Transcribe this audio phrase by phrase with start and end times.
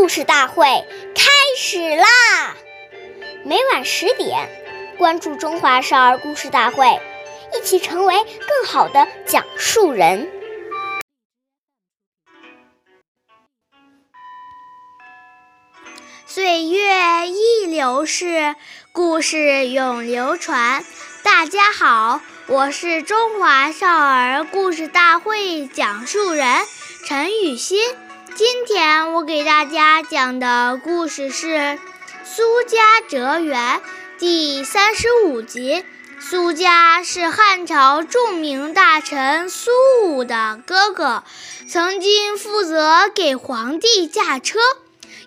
[0.00, 0.64] 故事大会
[1.14, 2.56] 开始啦！
[3.44, 4.48] 每晚十点，
[4.96, 6.86] 关注《中华少儿故事大会》，
[7.54, 10.32] 一起成为更好的讲述人。
[16.26, 18.56] 岁月易流逝，
[18.92, 20.82] 故事永流传。
[21.22, 26.46] 大家好，我是中华少儿故事大会讲述人
[27.06, 27.78] 陈雨欣。
[28.36, 31.46] 今天我给大家讲的故事是
[32.24, 33.78] 《苏家哲园》
[34.18, 35.84] 第三十五集。
[36.20, 39.70] 苏家是汉朝著名大臣苏
[40.04, 41.24] 武的哥哥，
[41.68, 44.58] 曾经负责给皇帝驾车。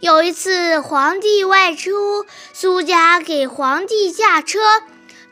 [0.00, 4.60] 有一次，皇帝外出，苏家给皇帝驾车，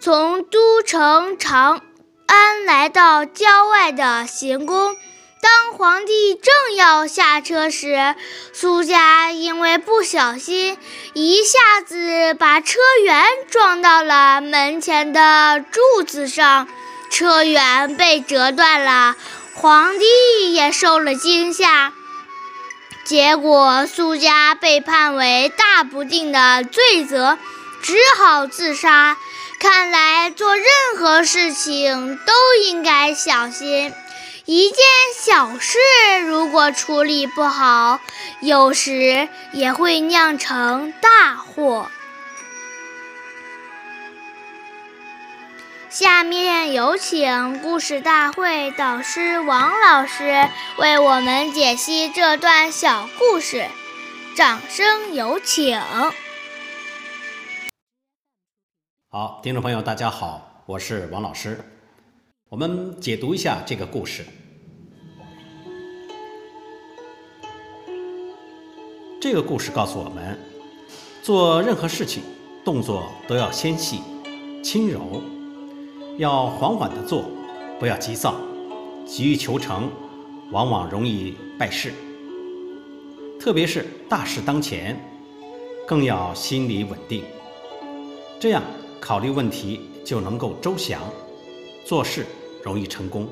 [0.01, 1.83] 从都城长
[2.27, 4.97] 安来到郊外的行宫。
[5.43, 8.15] 当皇帝正要下车时，
[8.53, 10.77] 苏家因为不小心，
[11.15, 16.68] 一下子把车辕撞到了门前的柱子上，
[17.11, 19.16] 车辕被折断了，
[19.55, 21.95] 皇帝也受了惊吓。
[23.05, 27.38] 结果，苏家被判为大不敬的罪责，
[27.83, 29.16] 只好自杀。
[29.59, 30.66] 看来，做任
[30.99, 33.93] 何事情都应该小心。
[34.46, 34.79] 一件
[35.19, 35.79] 小事
[36.27, 38.01] 如果处理不好，
[38.41, 41.91] 有时也会酿成大祸。
[45.91, 53.66] 下面有请故事大会导师王老师为我们解析这段小故事，
[54.37, 55.80] 掌声有请。
[59.11, 61.59] 好，听众朋友，大家好，我是王老师。
[62.51, 64.25] 我们解读一下这个故事。
[69.20, 70.37] 这个故事告诉我们，
[71.22, 72.25] 做任何事情，
[72.65, 74.00] 动作都要纤细、
[74.65, 75.22] 轻柔。
[76.19, 77.22] 要缓缓地做，
[77.78, 78.34] 不要急躁，
[79.06, 79.89] 急于求成，
[80.50, 81.94] 往往容易败事。
[83.39, 85.00] 特别是大事当前，
[85.87, 87.22] 更要心理稳定，
[88.41, 88.60] 这样
[88.99, 91.00] 考虑问题就能够周详，
[91.84, 92.27] 做事
[92.62, 93.28] 容易成功。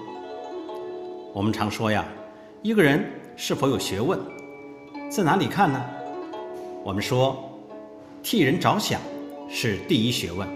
[1.32, 2.04] 我们常说呀，
[2.62, 3.04] 一个人
[3.36, 4.18] 是否有学问，
[5.10, 5.84] 在哪里看呢？
[6.84, 7.50] 我们说，
[8.22, 9.00] 替人着想
[9.48, 10.48] 是第一学问。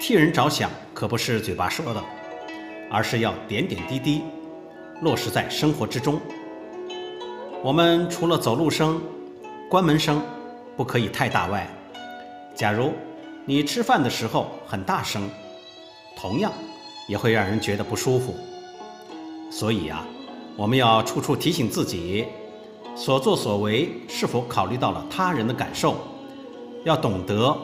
[0.00, 2.02] 替人着想可不是嘴巴说的，
[2.90, 4.22] 而是要点点滴滴
[5.00, 6.20] 落实在生活之中。
[7.62, 9.00] 我们除了走路声、
[9.70, 10.22] 关门声
[10.76, 11.66] 不可以太大外，
[12.54, 12.92] 假如
[13.44, 15.28] 你吃饭的时候很大声，
[16.16, 16.52] 同样
[17.06, 18.34] 也会让人觉得不舒服。
[19.50, 20.04] 所以呀，
[20.56, 22.26] 我们要处处提醒自己，
[22.94, 25.96] 所作所为是否考虑到了他人的感受，
[26.84, 27.56] 要懂得。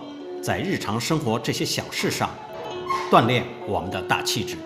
[0.43, 2.29] 在日常生活这些小事上，
[3.13, 4.57] 锻炼我们的大气质。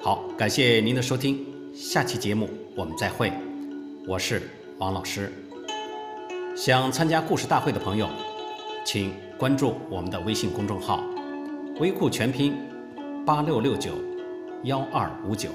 [0.00, 3.32] 好，感谢您的收听，下期节目我们再会。
[4.06, 4.48] 我是
[4.78, 5.32] 王老师。
[6.54, 8.08] 想参加故事大会的朋友，
[8.86, 11.02] 请关注我们的微信公众号
[11.80, 12.54] “微库全拼
[13.24, 13.92] 八六六九
[14.64, 15.50] 幺二五九”。